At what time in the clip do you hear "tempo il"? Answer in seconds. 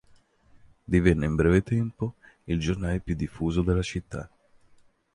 1.61-2.57